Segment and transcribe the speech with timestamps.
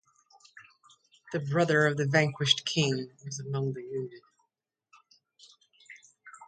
[1.31, 4.23] The brother of the vanquished king was among the wounded.